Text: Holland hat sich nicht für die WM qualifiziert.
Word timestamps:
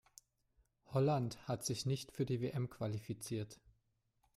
Holland 0.87 1.37
hat 1.47 1.63
sich 1.63 1.85
nicht 1.85 2.11
für 2.11 2.25
die 2.25 2.41
WM 2.41 2.71
qualifiziert. 2.71 3.59